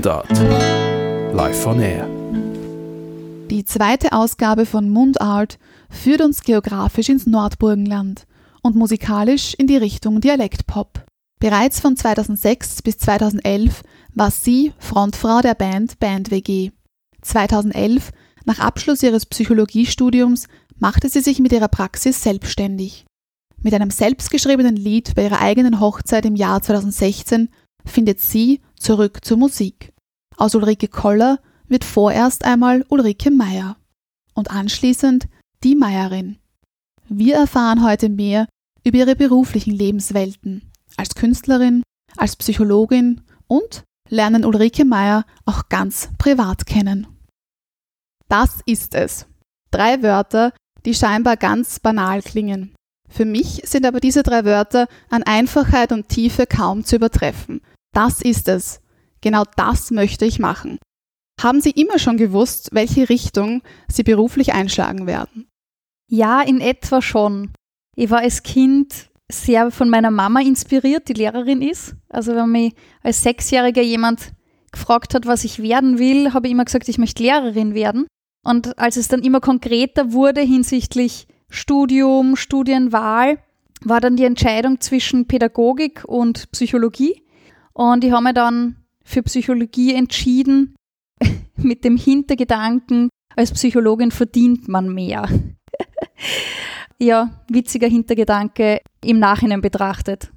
[0.00, 0.30] Mundart.
[1.34, 2.08] Live on Air.
[3.50, 5.58] Die zweite Ausgabe von Mundart
[5.90, 8.26] führt uns geografisch ins Nordburgenland
[8.62, 11.04] und musikalisch in die Richtung Dialektpop.
[11.38, 13.82] Bereits von 2006 bis 2011
[14.14, 16.70] war sie Frontfrau der Band Band WG.
[17.20, 18.10] 2011,
[18.46, 20.46] nach Abschluss ihres Psychologiestudiums,
[20.78, 23.04] machte sie sich mit ihrer Praxis selbstständig.
[23.60, 27.50] Mit einem selbstgeschriebenen Lied bei ihrer eigenen Hochzeit im Jahr 2016
[27.84, 29.92] findet sie zurück zur Musik.
[30.40, 33.76] Aus Ulrike Koller wird vorerst einmal Ulrike Meier
[34.32, 35.28] und anschließend
[35.62, 36.38] die Meierin.
[37.10, 38.48] Wir erfahren heute mehr
[38.82, 41.82] über ihre beruflichen Lebenswelten als Künstlerin,
[42.16, 47.06] als Psychologin und lernen Ulrike Meier auch ganz privat kennen.
[48.30, 49.26] Das ist es.
[49.70, 50.54] Drei Wörter,
[50.86, 52.74] die scheinbar ganz banal klingen.
[53.10, 57.60] Für mich sind aber diese drei Wörter an Einfachheit und Tiefe kaum zu übertreffen.
[57.92, 58.80] Das ist es.
[59.20, 60.78] Genau das möchte ich machen.
[61.40, 65.48] Haben Sie immer schon gewusst, welche Richtung Sie beruflich einschlagen werden?
[66.08, 67.52] Ja, in etwa schon.
[67.96, 71.94] Ich war als Kind sehr von meiner Mama inspiriert, die Lehrerin ist.
[72.08, 74.32] Also wenn mich als Sechsjähriger jemand
[74.72, 78.06] gefragt hat, was ich werden will, habe ich immer gesagt, ich möchte Lehrerin werden.
[78.44, 83.38] Und als es dann immer konkreter wurde hinsichtlich Studium, Studienwahl,
[83.82, 87.24] war dann die Entscheidung zwischen Pädagogik und Psychologie.
[87.72, 88.79] Und ich habe mir dann
[89.10, 90.76] für Psychologie entschieden,
[91.56, 95.28] mit dem Hintergedanken, als Psychologin verdient man mehr.
[96.98, 100.30] ja, witziger Hintergedanke im Nachhinein betrachtet.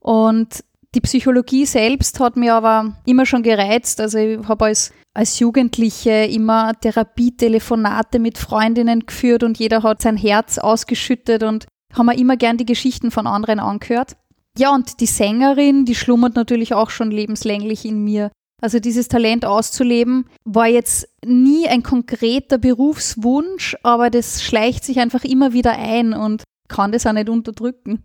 [0.00, 4.00] Und die Psychologie selbst hat mir aber immer schon gereizt.
[4.00, 10.16] Also ich habe als, als Jugendliche immer Therapietelefonate mit Freundinnen geführt und jeder hat sein
[10.16, 14.16] Herz ausgeschüttet und haben mir immer gern die Geschichten von anderen angehört.
[14.58, 18.30] Ja, und die Sängerin, die schlummert natürlich auch schon lebenslänglich in mir.
[18.62, 25.24] Also dieses Talent auszuleben war jetzt nie ein konkreter Berufswunsch, aber das schleicht sich einfach
[25.24, 28.02] immer wieder ein und kann das auch nicht unterdrücken.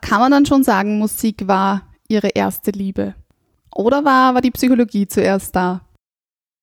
[0.00, 3.14] Kann man dann schon sagen, Musik war ihre erste Liebe?
[3.74, 5.82] Oder war, war die Psychologie zuerst da?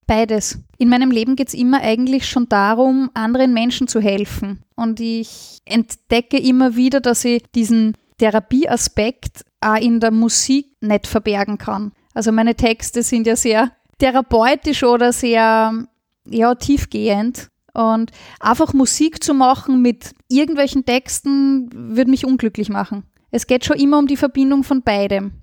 [0.08, 0.60] Beides.
[0.78, 4.62] In meinem Leben geht es immer eigentlich schon darum, anderen Menschen zu helfen.
[4.76, 11.58] Und ich entdecke immer wieder, dass ich diesen Therapieaspekt auch in der Musik nicht verbergen
[11.58, 11.92] kann.
[12.14, 15.86] Also meine Texte sind ja sehr therapeutisch oder sehr
[16.26, 17.50] ja, tiefgehend.
[17.74, 23.04] Und einfach Musik zu machen mit irgendwelchen Texten würde mich unglücklich machen.
[23.32, 25.42] Es geht schon immer um die Verbindung von beidem.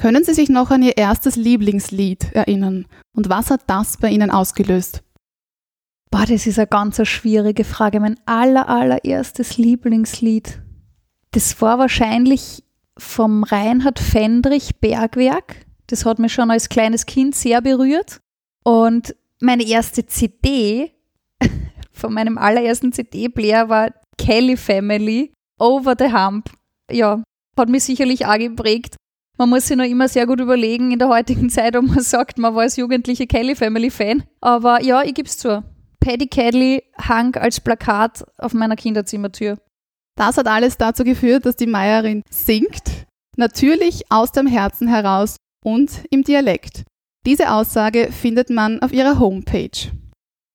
[0.00, 2.86] Können Sie sich noch an Ihr erstes Lieblingslied erinnern?
[3.14, 5.02] Und was hat das bei Ihnen ausgelöst?
[6.10, 8.00] Boah, das ist eine ganz schwierige Frage.
[8.00, 10.60] Mein aller, allererstes Lieblingslied.
[11.32, 12.64] Das war wahrscheinlich
[12.98, 15.66] vom Reinhard Fendrich Bergwerk.
[15.86, 18.20] Das hat mich schon als kleines Kind sehr berührt.
[18.64, 20.92] Und meine erste CD
[21.92, 26.50] von meinem allerersten CD-Player war Kelly Family Over the Hump.
[26.90, 27.22] Ja,
[27.58, 28.96] hat mich sicherlich auch geprägt.
[29.38, 32.38] Man muss sich noch immer sehr gut überlegen in der heutigen Zeit, ob man sagt,
[32.38, 34.24] man war als jugendliche Kelly Family Fan.
[34.40, 35.64] Aber ja, ich gebe es zu.
[36.00, 39.58] Paddy Kelly hang als Plakat auf meiner Kinderzimmertür.
[40.20, 43.06] Das hat alles dazu geführt, dass die Meierin singt,
[43.38, 46.84] natürlich aus dem Herzen heraus und im Dialekt.
[47.24, 49.90] Diese Aussage findet man auf ihrer Homepage.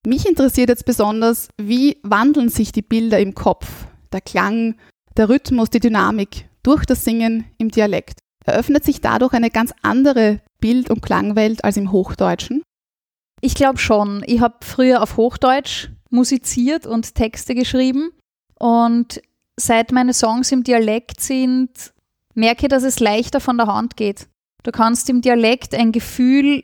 [0.05, 4.75] Mich interessiert jetzt besonders, wie wandeln sich die Bilder im Kopf, der Klang,
[5.17, 8.19] der Rhythmus, die Dynamik durch das Singen im Dialekt.
[8.45, 12.61] Eröffnet sich dadurch eine ganz andere Bild- und Klangwelt als im Hochdeutschen?
[13.41, 14.21] Ich glaube schon.
[14.27, 18.11] Ich habe früher auf Hochdeutsch musiziert und Texte geschrieben
[18.59, 19.21] und
[19.57, 21.93] seit meine Songs im Dialekt sind,
[22.33, 24.27] merke dass es leichter von der Hand geht.
[24.63, 26.63] Du kannst im Dialekt ein Gefühl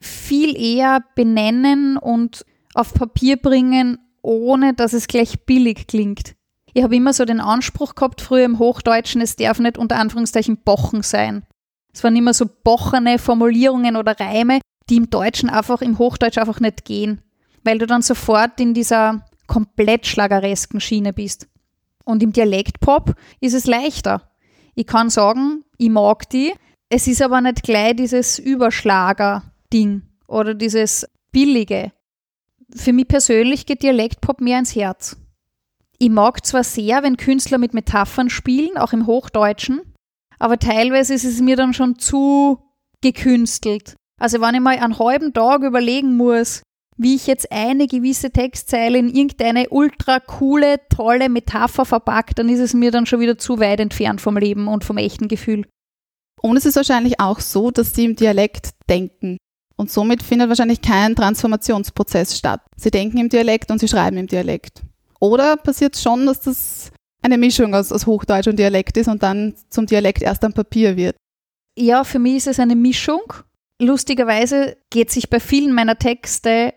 [0.00, 2.44] viel eher benennen und
[2.74, 6.34] auf Papier bringen, ohne dass es gleich billig klingt.
[6.74, 10.58] Ich habe immer so den Anspruch gehabt, früher im Hochdeutschen, es darf nicht unter Anführungszeichen
[10.58, 11.44] Bochen sein.
[11.92, 16.60] Es waren immer so bochene Formulierungen oder Reime, die im Deutschen einfach, im Hochdeutsch einfach
[16.60, 17.20] nicht gehen,
[17.62, 21.46] weil du dann sofort in dieser komplett schlageresken Schiene bist.
[22.04, 24.30] Und im Dialektpop ist es leichter.
[24.74, 26.52] Ich kann sagen, ich mag die,
[26.88, 31.92] es ist aber nicht gleich dieses Überschlager-Ding oder dieses billige
[32.74, 35.16] für mich persönlich geht Dialektpop mehr ins Herz.
[35.98, 39.80] Ich mag zwar sehr, wenn Künstler mit Metaphern spielen, auch im Hochdeutschen,
[40.38, 42.58] aber teilweise ist es mir dann schon zu
[43.00, 43.94] gekünstelt.
[44.20, 46.62] Also wenn ich mal einen halben Tag überlegen muss,
[46.96, 52.60] wie ich jetzt eine gewisse Textzeile in irgendeine ultra coole, tolle Metapher verpackt, dann ist
[52.60, 55.66] es mir dann schon wieder zu weit entfernt vom Leben und vom echten Gefühl.
[56.40, 59.38] Und es ist wahrscheinlich auch so, dass sie im Dialekt denken.
[59.76, 62.60] Und somit findet wahrscheinlich kein Transformationsprozess statt.
[62.76, 64.82] Sie denken im Dialekt und sie schreiben im Dialekt.
[65.18, 66.90] Oder passiert es schon, dass das
[67.22, 70.96] eine Mischung aus, aus Hochdeutsch und Dialekt ist und dann zum Dialekt erst am Papier
[70.96, 71.16] wird?
[71.78, 73.22] Ja, für mich ist es eine Mischung.
[73.80, 76.74] Lustigerweise geht sich bei vielen meiner Texte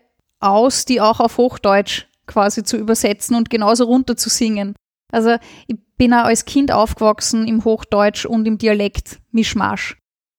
[0.48, 4.74] aus, die auch auf Hochdeutsch quasi zu übersetzen und genauso runter zu singen.
[5.12, 9.96] Also ich bin auch als Kind aufgewachsen im Hochdeutsch und im Dialekt Mischmasch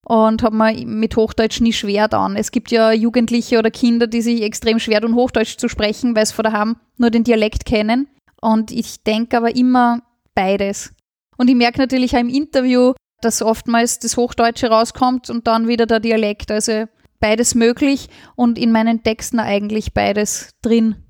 [0.07, 2.36] und habe mir mit Hochdeutsch nie schwer dann.
[2.36, 6.25] Es gibt ja Jugendliche oder Kinder, die sich extrem schwer tun, Hochdeutsch zu sprechen, weil
[6.25, 8.07] sie vor daheim nur den Dialekt kennen.
[8.42, 10.01] Und ich denke aber immer
[10.33, 10.94] beides.
[11.38, 15.86] Und ich merke natürlich auch im Interview, dass oftmals das Hochdeutsche rauskommt und dann wieder
[15.86, 16.51] der Dialekt.
[16.51, 16.86] Also
[17.19, 21.08] beides möglich und in meinen Texten eigentlich beides drin.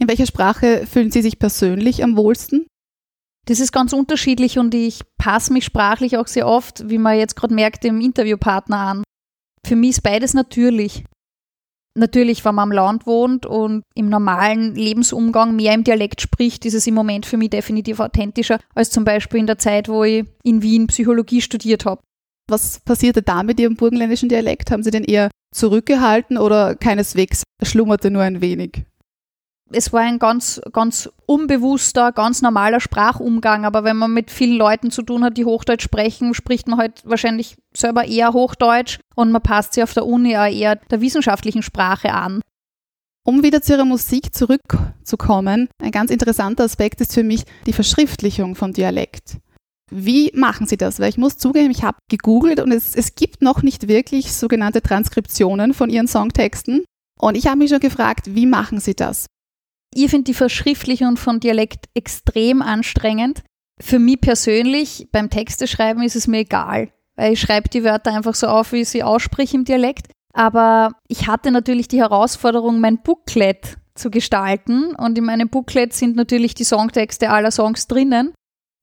[0.00, 2.66] In welcher Sprache fühlen Sie sich persönlich am wohlsten?
[3.46, 7.34] Das ist ganz unterschiedlich und ich passe mich sprachlich auch sehr oft, wie man jetzt
[7.34, 9.02] gerade merkt, dem Interviewpartner an.
[9.66, 11.04] Für mich ist beides natürlich.
[11.94, 16.74] Natürlich, wenn man am Land wohnt und im normalen Lebensumgang mehr im Dialekt spricht, ist
[16.74, 20.24] es im Moment für mich definitiv authentischer als zum Beispiel in der Zeit, wo ich
[20.42, 22.00] in Wien Psychologie studiert habe.
[22.48, 24.70] Was passierte da mit Ihrem burgenländischen Dialekt?
[24.70, 28.84] Haben Sie den eher zurückgehalten oder keineswegs schlummerte nur ein wenig?
[29.72, 34.90] es war ein ganz, ganz unbewusster, ganz normaler Sprachumgang, aber wenn man mit vielen Leuten
[34.90, 39.42] zu tun hat, die Hochdeutsch sprechen, spricht man halt wahrscheinlich selber eher Hochdeutsch und man
[39.42, 42.40] passt sich auf der Uni auch eher der wissenschaftlichen Sprache an.
[43.24, 48.56] Um wieder zu Ihrer Musik zurückzukommen, ein ganz interessanter Aspekt ist für mich die Verschriftlichung
[48.56, 49.36] von Dialekt.
[49.94, 51.00] Wie machen Sie das?
[51.00, 54.80] Weil ich muss zugeben, ich habe gegoogelt und es, es gibt noch nicht wirklich sogenannte
[54.80, 56.84] Transkriptionen von Ihren Songtexten.
[57.20, 59.26] Und ich habe mich schon gefragt, wie machen Sie das?
[59.94, 63.42] Ich finde die Verschriftlichung von Dialekt extrem anstrengend.
[63.78, 68.34] Für mich persönlich, beim Texteschreiben ist es mir egal, weil ich schreibe die Wörter einfach
[68.34, 70.06] so auf, wie ich sie ausspreche im Dialekt.
[70.32, 74.94] Aber ich hatte natürlich die Herausforderung, mein Booklet zu gestalten.
[74.94, 78.32] Und in meinem Booklet sind natürlich die Songtexte aller Songs drinnen.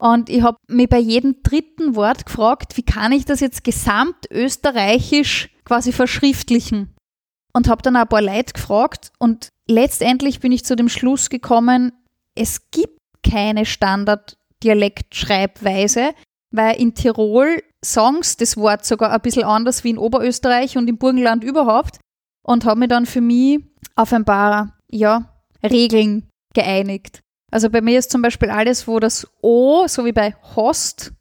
[0.01, 5.49] Und ich habe mich bei jedem dritten Wort gefragt, wie kann ich das jetzt gesamtösterreichisch
[5.65, 6.95] quasi verschriftlichen?
[7.53, 11.91] Und habe dann ein paar Leute gefragt und letztendlich bin ich zu dem Schluss gekommen,
[12.35, 16.13] es gibt keine Standard-Dialektschreibweise,
[16.51, 20.97] weil in Tirol Songs das Wort sogar ein bisschen anders wie in Oberösterreich und im
[20.97, 21.99] Burgenland überhaupt
[22.45, 23.59] und habe mich dann für mich
[23.95, 27.21] auf ein paar ja, Regeln geeinigt.
[27.51, 31.13] Also bei mir ist zum Beispiel alles, wo das O, so wie bei Host,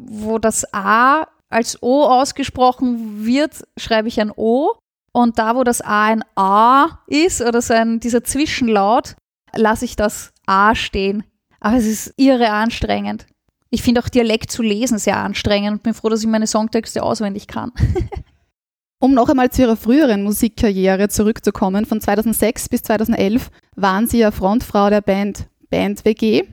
[0.00, 4.74] wo das A als O ausgesprochen wird, schreibe ich ein O.
[5.12, 9.14] Und da, wo das A ein A ist oder so ein, dieser Zwischenlaut,
[9.54, 11.22] lasse ich das A stehen.
[11.60, 13.26] Aber es ist irre anstrengend.
[13.70, 17.02] Ich finde auch Dialekt zu lesen sehr anstrengend und bin froh, dass ich meine Songtexte
[17.02, 17.72] auswendig kann.
[18.98, 24.30] um noch einmal zu Ihrer früheren Musikkarriere zurückzukommen, von 2006 bis 2011 waren Sie ja
[24.30, 26.44] Frontfrau der Band Band WG.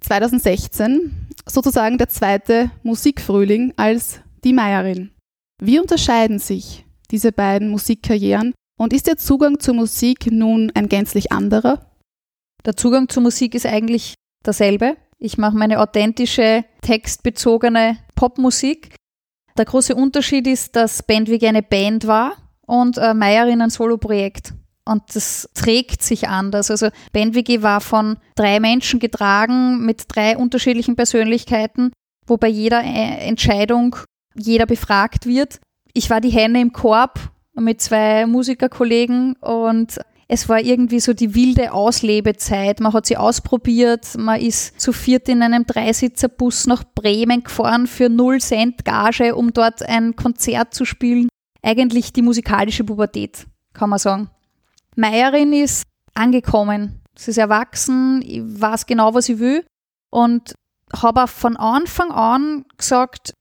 [0.00, 5.10] 2016 sozusagen der zweite Musikfrühling als die Meierin.
[5.60, 8.54] Wie unterscheiden sich diese beiden Musikkarrieren?
[8.78, 11.84] Und ist der Zugang zur Musik nun ein gänzlich anderer?
[12.64, 14.14] Der Zugang zur Musik ist eigentlich
[14.46, 14.96] derselbe.
[15.18, 18.96] Ich mache meine authentische, textbezogene Popmusik.
[19.58, 22.32] Der große Unterschied ist, dass Bandweg eine Band war
[22.66, 24.54] und Meierin ein Soloprojekt.
[24.86, 26.70] Und das trägt sich anders.
[26.70, 31.92] Also BandWG war von drei Menschen getragen mit drei unterschiedlichen Persönlichkeiten,
[32.26, 33.96] wo bei jeder äh, Entscheidung
[34.34, 35.60] jeder befragt wird
[35.96, 37.18] ich war die Henne im Korb
[37.54, 42.80] mit zwei Musikerkollegen und es war irgendwie so die wilde Auslebezeit.
[42.80, 48.10] Man hat sie ausprobiert, man ist zu viert in einem Dreisitzerbus nach Bremen gefahren für
[48.10, 51.28] null Cent Gage, um dort ein Konzert zu spielen.
[51.62, 54.28] Eigentlich die musikalische Pubertät, kann man sagen.
[54.96, 55.84] Meierin ist
[56.14, 57.02] angekommen.
[57.16, 59.64] Sie ist erwachsen, ich weiß genau, was ich will
[60.10, 60.54] und
[60.92, 63.34] habe auch von Anfang an gesagt,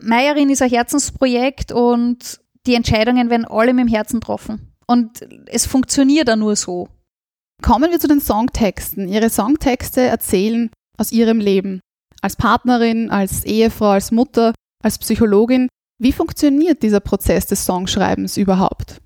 [0.00, 4.72] Meierin ist ein Herzensprojekt und die Entscheidungen werden alle mit dem Herzen getroffen.
[4.86, 6.88] Und es funktioniert auch nur so.
[7.62, 9.08] Kommen wir zu den Songtexten.
[9.08, 11.80] Ihre Songtexte erzählen aus ihrem Leben.
[12.20, 15.68] Als Partnerin, als Ehefrau, als Mutter, als Psychologin.
[15.98, 19.01] Wie funktioniert dieser Prozess des Songschreibens überhaupt?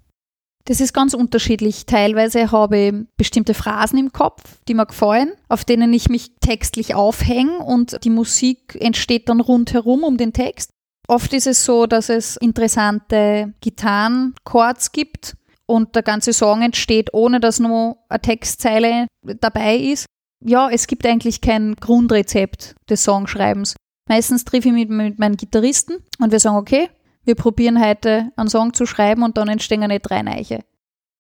[0.67, 1.87] Das ist ganz unterschiedlich.
[1.87, 6.95] Teilweise habe ich bestimmte Phrasen im Kopf, die mir gefallen, auf denen ich mich textlich
[6.95, 10.71] aufhänge und die Musik entsteht dann rundherum um den Text.
[11.07, 17.39] Oft ist es so, dass es interessante Gitarrenchords gibt und der ganze Song entsteht, ohne
[17.39, 19.07] dass nur eine Textzeile
[19.41, 20.07] dabei ist.
[20.45, 23.77] Ja, es gibt eigentlich kein Grundrezept des Songschreibens.
[24.09, 26.89] Meistens treffe ich mich mit meinen Gitarristen und wir sagen, okay,
[27.27, 30.61] wir probieren heute einen Song zu schreiben und dann entstehen nicht drei Neiche.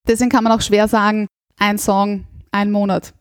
[0.06, 1.26] Deswegen kann man auch schwer sagen,
[1.58, 3.12] ein Song, ein Monat.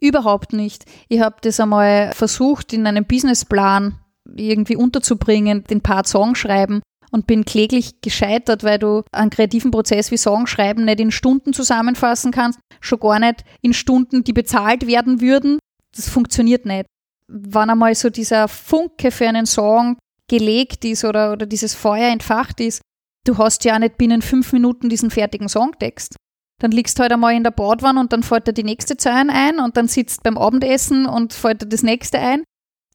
[0.00, 0.84] Überhaupt nicht.
[1.08, 3.98] Ich habe das einmal versucht, in einem Businessplan
[4.36, 6.80] irgendwie unterzubringen, den Part Song schreiben
[7.10, 11.52] und bin kläglich gescheitert, weil du einen kreativen Prozess wie Song schreiben nicht in Stunden
[11.52, 15.58] zusammenfassen kannst, schon gar nicht in Stunden, die bezahlt werden würden.
[15.96, 16.86] Das funktioniert nicht.
[17.26, 19.96] Wann einmal so dieser Funke für einen Song
[20.28, 22.82] gelegt ist oder, oder dieses Feuer entfacht ist,
[23.26, 26.16] du hast ja nicht binnen fünf Minuten diesen fertigen Songtext.
[26.60, 29.32] Dann liegst du halt einmal in der Badwanne und dann fällt dir die nächste Zeile
[29.32, 32.42] ein und dann sitzt beim Abendessen und fällt dir das nächste ein.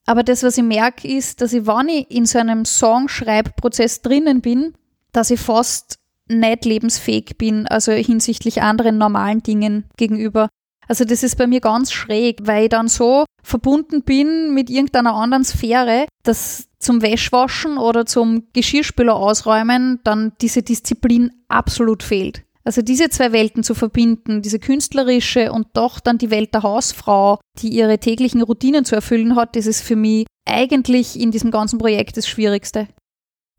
[0.05, 4.41] Aber das, was ich merke, ist, dass ich, wenn ich in so einem Songschreibprozess drinnen
[4.41, 4.73] bin,
[5.13, 5.95] dass ich fast
[6.27, 10.49] nicht lebensfähig bin, also hinsichtlich anderen normalen Dingen gegenüber.
[10.87, 15.13] Also das ist bei mir ganz schräg, weil ich dann so verbunden bin mit irgendeiner
[15.13, 22.43] anderen Sphäre, dass zum Wäschwaschen oder zum Geschirrspüler ausräumen dann diese Disziplin absolut fehlt.
[22.65, 27.39] Also diese zwei Welten zu verbinden, diese künstlerische und doch dann die Welt der Hausfrau,
[27.59, 31.77] die ihre täglichen Routinen zu erfüllen hat, das ist für mich eigentlich in diesem ganzen
[31.77, 32.87] Projekt das Schwierigste.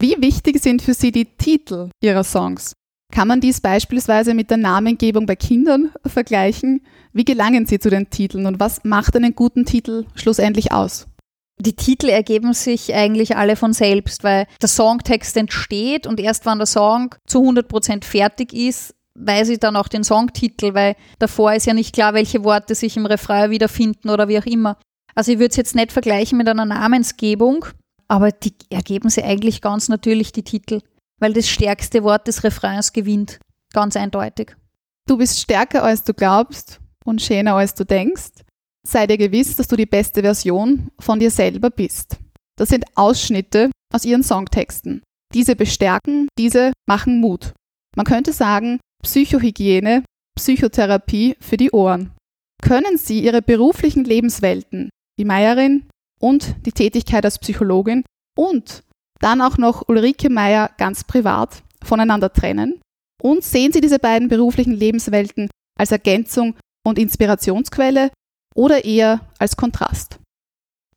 [0.01, 2.73] Wie wichtig sind für Sie die Titel Ihrer Songs?
[3.13, 6.81] Kann man dies beispielsweise mit der Namengebung bei Kindern vergleichen?
[7.13, 11.07] Wie gelangen Sie zu den Titeln und was macht einen guten Titel schlussendlich aus?
[11.61, 16.59] Die Titel ergeben sich eigentlich alle von selbst, weil der Songtext entsteht und erst wenn
[16.59, 21.67] der Song zu 100% fertig ist, weiß ich dann auch den Songtitel, weil davor ist
[21.67, 24.79] ja nicht klar, welche Worte sich im Refrain wiederfinden oder wie auch immer.
[25.15, 27.65] Also ich würde es jetzt nicht vergleichen mit einer Namensgebung,
[28.09, 30.81] aber die ergeben sich eigentlich ganz natürlich die Titel,
[31.21, 33.39] weil das stärkste Wort des Refrains gewinnt.
[33.73, 34.57] Ganz eindeutig.
[35.07, 38.44] Du bist stärker als du glaubst und schöner als du denkst.
[38.87, 42.19] Sei dir gewiss, dass du die beste Version von dir selber bist.
[42.57, 45.03] Das sind Ausschnitte aus ihren Songtexten.
[45.33, 47.55] Diese bestärken, diese machen Mut.
[47.97, 50.05] Man könnte sagen, Psychohygiene,
[50.37, 52.13] Psychotherapie für die Ohren.
[52.63, 55.87] Können Sie Ihre beruflichen Lebenswelten, die Meierin
[56.21, 58.05] und die Tätigkeit als Psychologin
[58.37, 58.83] und
[59.21, 62.81] dann auch noch Ulrike Meier ganz privat voneinander trennen?
[63.23, 68.11] Und sehen Sie diese beiden beruflichen Lebenswelten als Ergänzung und Inspirationsquelle
[68.55, 70.19] oder eher als Kontrast?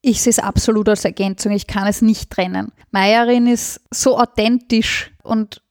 [0.01, 1.51] Ich sehe es absolut als Ergänzung.
[1.51, 2.71] Ich kann es nicht trennen.
[2.91, 5.61] Meierin ist so authentisch und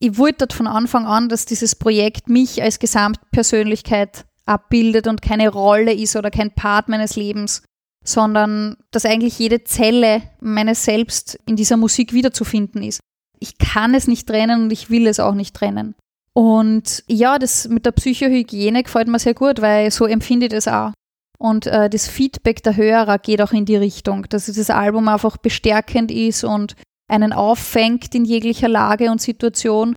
[0.00, 5.92] ich wollte von Anfang an, dass dieses Projekt mich als Gesamtpersönlichkeit abbildet und keine Rolle
[5.92, 7.62] ist oder kein Part meines Lebens,
[8.04, 13.00] sondern dass eigentlich jede Zelle meines Selbst in dieser Musik wiederzufinden ist.
[13.40, 15.94] Ich kann es nicht trennen und ich will es auch nicht trennen.
[16.32, 20.68] Und ja, das mit der Psychohygiene gefällt mir sehr gut, weil so empfinde ich das
[20.68, 20.92] auch.
[21.40, 25.36] Und äh, das Feedback der Hörer geht auch in die Richtung, dass das Album einfach
[25.36, 26.74] bestärkend ist und
[27.08, 29.94] einen auffängt in jeglicher Lage und Situation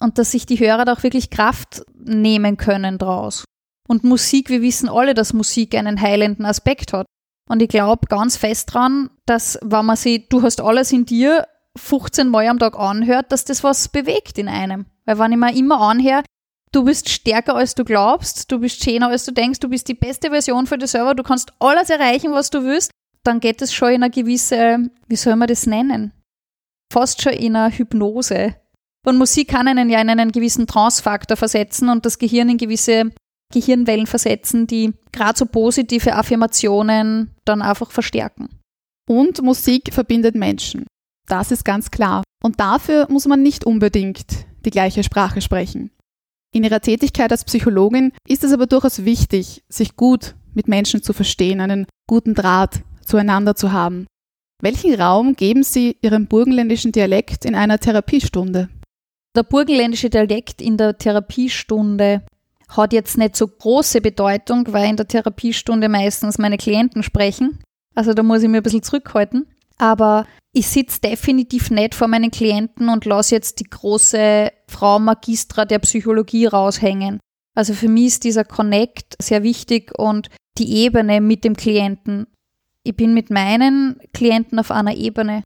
[0.00, 3.44] und dass sich die Hörer da auch wirklich Kraft nehmen können draus.
[3.88, 7.06] Und Musik, wir wissen alle, dass Musik einen heilenden Aspekt hat.
[7.48, 11.46] Und ich glaube ganz fest dran, dass wenn man sich, du hast alles in dir,
[11.76, 14.86] 15 Mal am Tag anhört, dass das was bewegt in einem.
[15.04, 16.22] Weil wenn ich mir immer anhöre,
[16.72, 19.94] du bist stärker als du glaubst, du bist schöner als du denkst, du bist die
[19.94, 22.90] beste Version für dich selber, du kannst alles erreichen, was du willst,
[23.24, 26.12] dann geht es schon in eine gewisse, wie soll man das nennen?
[26.92, 28.56] Fast schon in eine Hypnose.
[29.06, 33.12] Und Musik kann einen ja in einen gewissen Trance-Faktor versetzen und das Gehirn in gewisse
[33.52, 38.60] Gehirnwellen versetzen, die gerade so positive Affirmationen dann einfach verstärken.
[39.08, 40.86] Und Musik verbindet Menschen.
[41.26, 42.22] Das ist ganz klar.
[42.42, 45.90] Und dafür muss man nicht unbedingt die gleiche Sprache sprechen.
[46.54, 51.14] In ihrer Tätigkeit als Psychologin ist es aber durchaus wichtig, sich gut mit Menschen zu
[51.14, 54.06] verstehen, einen guten Draht zueinander zu haben.
[54.60, 58.68] Welchen Raum geben Sie Ihrem burgenländischen Dialekt in einer Therapiestunde?
[59.34, 62.22] Der burgenländische Dialekt in der Therapiestunde
[62.68, 67.60] hat jetzt nicht so große Bedeutung, weil in der Therapiestunde meistens meine Klienten sprechen.
[67.94, 69.46] Also da muss ich mir ein bisschen zurückhalten.
[69.82, 75.64] Aber ich sitze definitiv nicht vor meinen Klienten und lasse jetzt die große Frau Magistra
[75.64, 77.18] der Psychologie raushängen.
[77.56, 82.28] Also für mich ist dieser Connect sehr wichtig und die Ebene mit dem Klienten.
[82.84, 85.42] Ich bin mit meinen Klienten auf einer Ebene.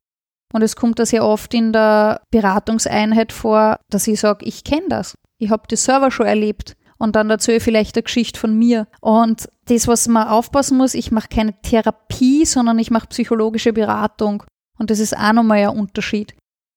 [0.52, 4.88] Und es kommt da sehr oft in der Beratungseinheit vor, dass ich sage, ich kenne
[4.90, 5.14] das.
[5.38, 6.76] Ich habe das selber schon erlebt.
[6.98, 8.86] Und dann dazu vielleicht eine Geschichte von mir.
[9.00, 14.42] Und das, was man aufpassen muss, ich mache keine Therapie, sondern ich mache psychologische Beratung.
[14.78, 16.34] Und das ist auch nochmal ein Unterschied.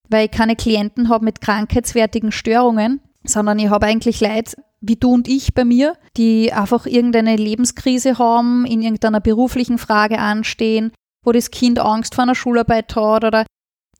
[0.09, 5.13] Weil ich keine Klienten habe mit krankheitswertigen Störungen, sondern ich habe eigentlich Leute wie du
[5.13, 10.91] und ich bei mir, die einfach irgendeine Lebenskrise haben, in irgendeiner beruflichen Frage anstehen,
[11.23, 13.45] wo das Kind Angst vor einer Schularbeit hat oder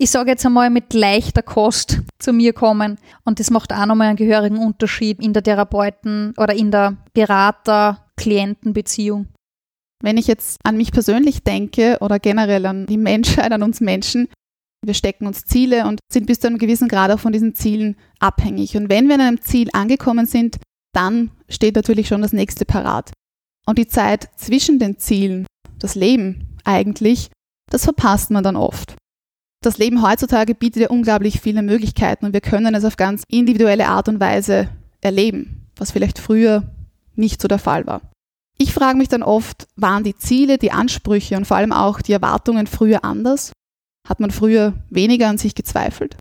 [0.01, 2.97] ich sage jetzt einmal, mit leichter Kost zu mir kommen.
[3.25, 9.27] Und das macht auch nochmal einen gehörigen Unterschied in der Therapeuten- oder in der Berater-Klienten-Beziehung.
[10.01, 14.29] Wenn ich jetzt an mich persönlich denke oder generell an die Menschheit, an uns Menschen,
[14.81, 17.97] wir stecken uns Ziele und sind bis zu einem gewissen Grad auch von diesen Zielen
[18.19, 18.77] abhängig.
[18.77, 20.59] Und wenn wir an einem Ziel angekommen sind,
[20.95, 23.11] dann steht natürlich schon das nächste parat.
[23.65, 25.45] Und die Zeit zwischen den Zielen,
[25.77, 27.29] das Leben eigentlich,
[27.69, 28.95] das verpasst man dann oft.
[29.61, 33.87] Das Leben heutzutage bietet ja unglaublich viele Möglichkeiten und wir können es auf ganz individuelle
[33.87, 34.69] Art und Weise
[35.01, 36.63] erleben, was vielleicht früher
[37.15, 38.01] nicht so der Fall war.
[38.57, 42.13] Ich frage mich dann oft, waren die Ziele, die Ansprüche und vor allem auch die
[42.13, 43.51] Erwartungen früher anders?
[44.07, 46.17] Hat man früher weniger an sich gezweifelt?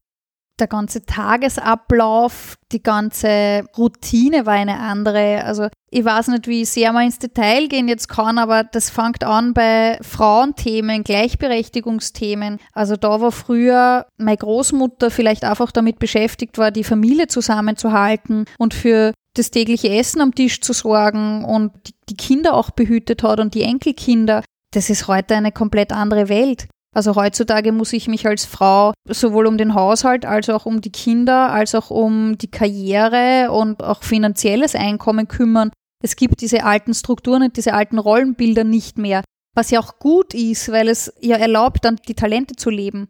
[0.60, 5.44] Der ganze Tagesablauf, die ganze Routine war eine andere.
[5.44, 9.24] Also ich weiß nicht, wie sehr man ins Detail gehen jetzt kann, aber das fängt
[9.24, 12.58] an bei Frauenthemen, Gleichberechtigungsthemen.
[12.72, 18.74] Also da war früher meine Großmutter vielleicht einfach damit beschäftigt war, die Familie zusammenzuhalten und
[18.74, 21.72] für das tägliche Essen am Tisch zu sorgen und
[22.08, 24.42] die Kinder auch behütet hat und die Enkelkinder.
[24.72, 26.68] Das ist heute eine komplett andere Welt.
[26.94, 30.92] Also heutzutage muss ich mich als Frau sowohl um den Haushalt als auch um die
[30.92, 35.70] Kinder, als auch um die Karriere und auch finanzielles Einkommen kümmern.
[36.02, 39.22] Es gibt diese alten Strukturen und diese alten Rollenbilder nicht mehr,
[39.54, 43.08] was ja auch gut ist, weil es ja erlaubt, dann die Talente zu leben.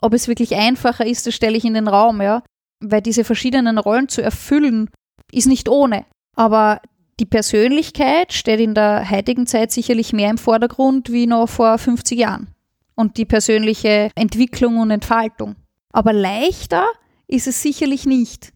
[0.00, 2.42] Ob es wirklich einfacher ist, das stelle ich in den Raum, ja,
[2.80, 4.90] weil diese verschiedenen Rollen zu erfüllen,
[5.32, 6.04] ist nicht ohne.
[6.36, 6.80] Aber
[7.18, 12.18] die Persönlichkeit steht in der heutigen Zeit sicherlich mehr im Vordergrund wie noch vor 50
[12.18, 12.53] Jahren
[12.96, 15.56] und die persönliche Entwicklung und Entfaltung.
[15.92, 16.86] Aber leichter
[17.26, 18.52] ist es sicherlich nicht.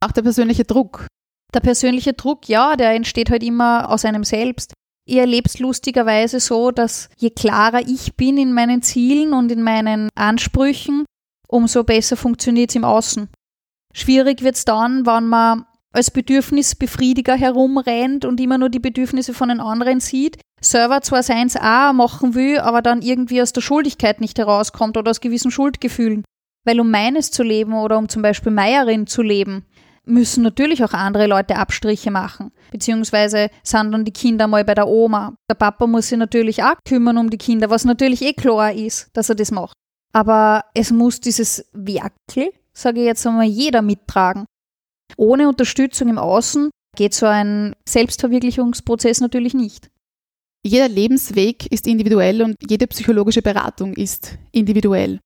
[0.00, 1.06] Auch der persönliche Druck.
[1.54, 4.74] Der persönliche Druck, ja, der entsteht halt immer aus einem selbst.
[5.06, 9.62] Ich erlebe es lustigerweise so, dass je klarer ich bin in meinen Zielen und in
[9.62, 11.06] meinen Ansprüchen,
[11.48, 13.30] umso besser funktioniert es im Außen.
[13.94, 19.48] Schwierig wird es dann, wenn man als Bedürfnisbefriediger herumrennt und immer nur die Bedürfnisse von
[19.48, 24.20] den anderen sieht, selber zwar seins auch machen will, aber dann irgendwie aus der Schuldigkeit
[24.20, 26.24] nicht herauskommt oder aus gewissen Schuldgefühlen.
[26.64, 29.64] Weil um meines zu leben oder um zum Beispiel Meierin zu leben,
[30.04, 32.50] müssen natürlich auch andere Leute Abstriche machen.
[32.70, 35.34] Beziehungsweise sind dann die Kinder mal bei der Oma.
[35.50, 39.10] Der Papa muss sich natürlich auch kümmern um die Kinder, was natürlich eh klar ist,
[39.12, 39.74] dass er das macht.
[40.12, 44.46] Aber es muss dieses Werkel, sage ich jetzt einmal, jeder mittragen.
[45.16, 49.90] Ohne Unterstützung im Außen geht so ein Selbstverwirklichungsprozess natürlich nicht.
[50.64, 55.20] Jeder Lebensweg ist individuell und jede psychologische Beratung ist individuell.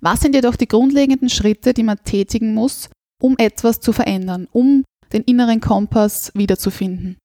[0.00, 2.88] Was sind jedoch die grundlegenden Schritte, die man tätigen muss,
[3.20, 7.18] um etwas zu verändern, um den inneren Kompass wiederzufinden?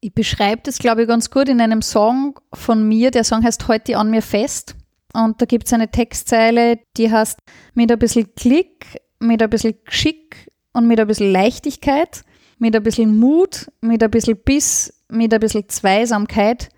[0.00, 3.10] Ich beschreibe das, glaube ich, ganz gut in einem Song von mir.
[3.10, 4.74] Der Song heißt Heute an mir fest.
[5.14, 7.38] Und da gibt es eine Textzeile, die heißt
[7.74, 12.22] mit ein bisschen Klick, mit ein bisschen Geschick und mit ein bisschen Leichtigkeit,
[12.58, 16.68] mit ein bisschen Mut, mit ein bisschen Biss, mit ein bisschen Zweisamkeit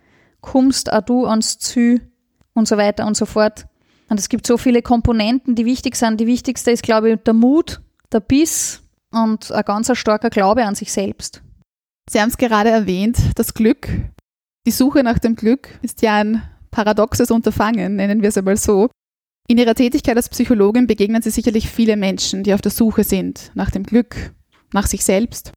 [0.47, 2.13] kommst auch du ans Ziel
[2.55, 3.67] und so weiter und so fort.
[4.09, 6.21] Und es gibt so viele Komponenten, die wichtig sind.
[6.21, 7.81] Die wichtigste ist, glaube ich, der Mut,
[8.13, 11.43] der Biss und ein ganz starker Glaube an sich selbst.
[12.09, 13.89] Sie haben es gerade erwähnt, das Glück.
[14.65, 18.89] Die Suche nach dem Glück ist ja ein paradoxes Unterfangen, nennen wir es einmal so.
[19.49, 23.53] In Ihrer Tätigkeit als Psychologin begegnen Sie sicherlich viele Menschen, die auf der Suche sind
[23.55, 24.35] nach dem Glück,
[24.73, 25.53] nach sich selbst.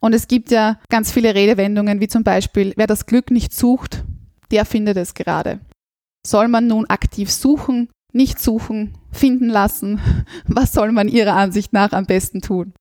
[0.00, 4.04] Und es gibt ja ganz viele Redewendungen, wie zum Beispiel, wer das Glück nicht sucht,
[4.50, 5.60] der findet es gerade.
[6.24, 10.00] Soll man nun aktiv suchen, nicht suchen, finden lassen?
[10.46, 12.74] Was soll man Ihrer Ansicht nach am besten tun?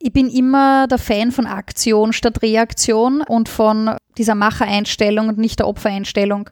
[0.00, 5.58] Ich bin immer der Fan von Aktion statt Reaktion und von dieser Machereinstellung und nicht
[5.58, 6.50] der Opfereinstellung.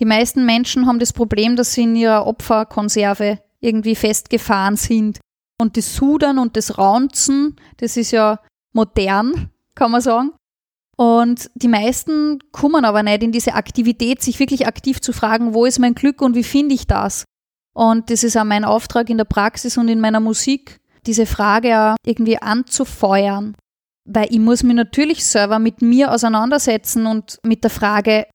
[0.00, 5.20] Die meisten Menschen haben das Problem, dass sie in ihrer Opferkonserve irgendwie festgefahren sind.
[5.60, 8.40] Und das Sudern und das Raunzen, das ist ja
[8.72, 10.32] modern, kann man sagen.
[10.96, 15.64] Und die meisten kommen aber nicht in diese Aktivität, sich wirklich aktiv zu fragen, wo
[15.64, 17.24] ist mein Glück und wie finde ich das?
[17.74, 21.76] Und das ist auch mein Auftrag in der Praxis und in meiner Musik, diese Frage
[21.76, 23.56] auch irgendwie anzufeuern.
[24.06, 28.26] Weil ich muss mich natürlich selber mit mir auseinandersetzen und mit der Frage,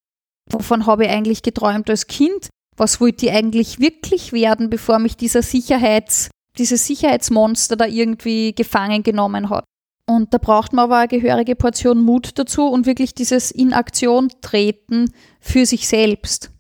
[0.52, 2.50] wovon habe ich eigentlich geträumt als Kind?
[2.78, 9.04] Was wollte ich eigentlich wirklich werden, bevor mich dieser Sicherheits, dieses Sicherheitsmonster da irgendwie gefangen
[9.04, 9.66] genommen hat?
[10.10, 14.30] Und da braucht man aber eine gehörige Portion Mut dazu und wirklich dieses in Aktion
[14.42, 16.52] treten für sich selbst.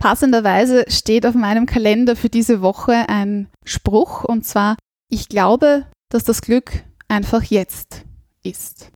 [0.00, 4.76] Passenderweise steht auf meinem Kalender für diese Woche ein Spruch und zwar,
[5.08, 8.04] ich glaube, dass das Glück einfach jetzt
[8.42, 8.90] ist.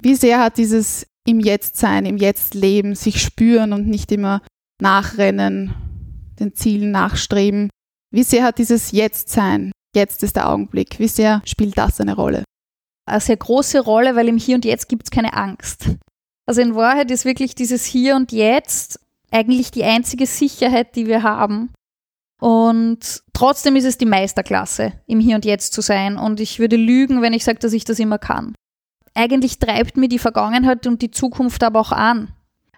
[0.00, 4.40] Wie sehr hat dieses im Jetzt sein, im Jetzt leben, sich spüren und nicht immer
[4.80, 5.74] nachrennen,
[6.40, 7.68] den Zielen nachstreben,
[8.10, 12.44] Wie sehr hat dieses Jetzt-Sein, jetzt ist der Augenblick, wie sehr spielt das eine Rolle?
[13.06, 15.90] Eine sehr große Rolle, weil im Hier und Jetzt gibt es keine Angst.
[16.46, 21.22] Also in Wahrheit ist wirklich dieses Hier und Jetzt eigentlich die einzige Sicherheit, die wir
[21.22, 21.70] haben.
[22.40, 26.16] Und trotzdem ist es die Meisterklasse, im Hier und Jetzt zu sein.
[26.16, 28.54] Und ich würde lügen, wenn ich sage, dass ich das immer kann.
[29.18, 32.28] Eigentlich treibt mir die Vergangenheit und die Zukunft aber auch an.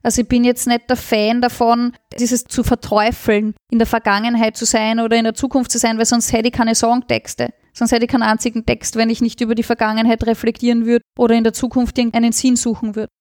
[0.03, 4.65] Also ich bin jetzt nicht der Fan davon, dieses zu verteufeln, in der Vergangenheit zu
[4.65, 7.53] sein oder in der Zukunft zu sein, weil sonst hätte ich keine Songtexte.
[7.75, 11.35] Sonst hätte ich keinen einzigen Text, wenn ich nicht über die Vergangenheit reflektieren würde oder
[11.35, 13.13] in der Zukunft einen Sinn suchen würde.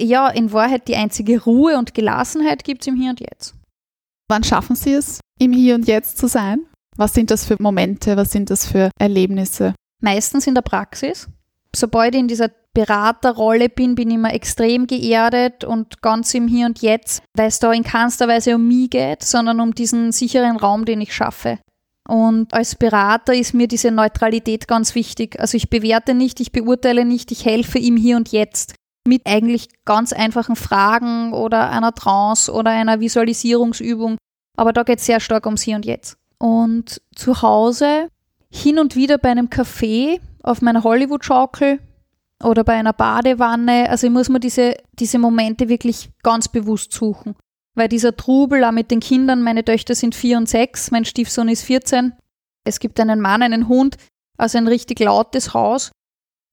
[0.00, 3.54] Ja, in Wahrheit die einzige Ruhe und Gelassenheit gibt es im Hier und Jetzt.
[4.26, 6.66] Wann schaffen Sie es, im Hier und Jetzt zu sein?
[6.96, 8.16] Was sind das für Momente?
[8.16, 9.76] Was sind das für Erlebnisse?
[10.02, 11.28] Meistens in der Praxis.
[11.74, 16.66] Sobald ich in dieser Beraterrolle bin, bin ich immer extrem geerdet und ganz im Hier
[16.66, 20.56] und Jetzt, weil es da in keinster Weise um mich geht, sondern um diesen sicheren
[20.56, 21.58] Raum, den ich schaffe.
[22.08, 25.38] Und als Berater ist mir diese Neutralität ganz wichtig.
[25.38, 28.74] Also ich bewerte nicht, ich beurteile nicht, ich helfe im Hier und Jetzt
[29.06, 34.18] mit eigentlich ganz einfachen Fragen oder einer Trance oder einer Visualisierungsübung.
[34.56, 36.16] Aber da geht es sehr stark ums Hier und Jetzt.
[36.38, 38.08] Und zu Hause
[38.52, 41.80] hin und wieder bei einem Café auf meiner Hollywood-Schaukel
[42.42, 43.88] oder bei einer Badewanne.
[43.90, 47.36] Also ich muss mir diese, diese Momente wirklich ganz bewusst suchen.
[47.76, 51.48] Weil dieser Trubel auch mit den Kindern, meine Töchter sind vier und sechs, mein Stiefsohn
[51.48, 52.12] ist 14.
[52.64, 53.96] Es gibt einen Mann, einen Hund,
[54.36, 55.92] also ein richtig lautes Haus.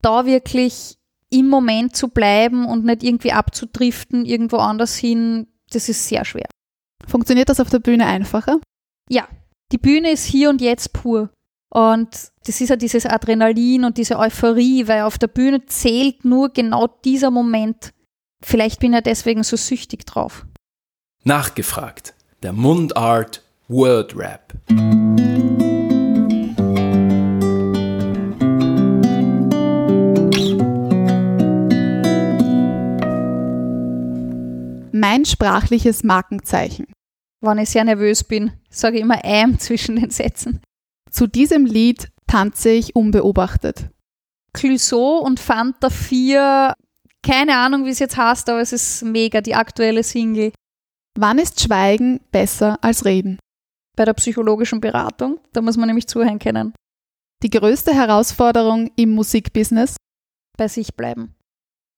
[0.02, 0.95] Da wirklich
[1.30, 6.47] im Moment zu bleiben und nicht irgendwie abzudriften, irgendwo anders hin, das ist sehr schwer.
[7.06, 8.60] Funktioniert das auf der Bühne einfacher?
[9.10, 9.28] Ja,
[9.71, 11.30] die Bühne ist hier und jetzt pur.
[11.69, 16.49] Und das ist ja dieses Adrenalin und diese Euphorie, weil auf der Bühne zählt nur
[16.49, 17.93] genau dieser Moment.
[18.43, 20.45] Vielleicht bin ich deswegen so süchtig drauf.
[21.23, 22.13] Nachgefragt.
[22.43, 24.53] Der Mundart Word Rap.
[34.93, 36.88] Mein sprachliches Markenzeichen.
[37.41, 40.62] Wenn ich sehr nervös bin, sage ich immer ähm zwischen den Sätzen.
[41.09, 43.89] Zu diesem Lied tanze ich unbeobachtet.
[44.53, 46.73] Clouseau und Fanta 4,
[47.23, 50.51] keine Ahnung, wie es jetzt heißt, aber es ist mega, die aktuelle Single.
[51.17, 53.39] Wann ist Schweigen besser als Reden?
[53.95, 56.73] Bei der psychologischen Beratung, da muss man nämlich zuhören können.
[57.43, 59.95] Die größte Herausforderung im Musikbusiness?
[60.57, 61.35] Bei sich bleiben.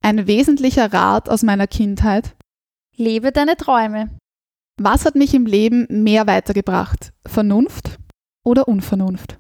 [0.04, 2.36] Ein wesentlicher Rat aus meiner Kindheit?
[2.96, 4.18] Lebe deine Träume.
[4.82, 7.12] Was hat mich im Leben mehr weitergebracht?
[7.26, 7.99] Vernunft
[8.50, 9.40] oder Unvernunft?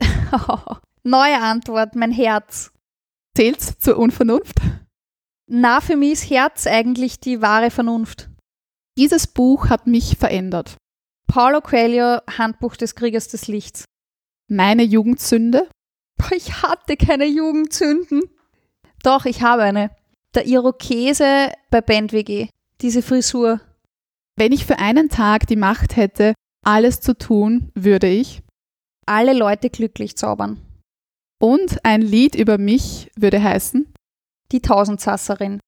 [1.04, 2.72] Neue Antwort, mein Herz.
[3.36, 4.56] Zählt's zur Unvernunft?
[5.46, 8.28] Na, für mich ist Herz eigentlich die wahre Vernunft.
[8.98, 10.76] Dieses Buch hat mich verändert.
[11.28, 13.84] Paulo Coelho, Handbuch des Kriegers des Lichts.
[14.48, 15.68] Meine Jugendsünde?
[16.32, 18.22] Ich hatte keine Jugendsünden.
[19.04, 19.90] Doch, ich habe eine.
[20.34, 22.48] Der Irokese bei BandWG
[22.80, 23.60] diese Frisur.
[24.36, 26.34] Wenn ich für einen Tag die Macht hätte,
[26.68, 28.42] alles zu tun, würde ich
[29.06, 30.60] alle Leute glücklich zaubern.
[31.40, 33.90] Und ein Lied über mich würde heißen
[34.52, 35.60] Die Tausendsasserin.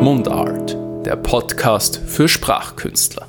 [0.00, 0.76] Mundart,
[1.06, 3.28] der Podcast für Sprachkünstler.